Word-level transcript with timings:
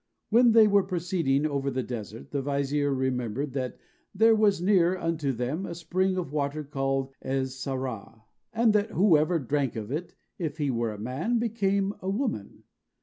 When 0.31 0.53
they 0.53 0.67
were 0.67 0.81
proceeding 0.81 1.45
over 1.45 1.69
the 1.69 1.83
desert, 1.83 2.31
the 2.31 2.41
vizier 2.41 2.91
remembered 2.91 3.53
that 3.53 3.77
there 4.15 4.33
was 4.35 4.59
near 4.59 4.97
unto 4.97 5.31
them 5.31 5.63
a 5.63 5.75
spring 5.75 6.17
of 6.17 6.31
water 6.31 6.63
called 6.63 7.13
Ez 7.21 7.51
zahra, 7.61 8.23
and 8.51 8.73
that 8.73 8.89
whosoever 8.89 9.37
drank 9.37 9.75
of 9.75 9.91
it, 9.91 10.15
if 10.39 10.57
he 10.57 10.71
were 10.71 10.91
a 10.91 10.97
man, 10.97 11.37
became 11.37 11.93
a 12.01 12.09
woman. 12.09 12.63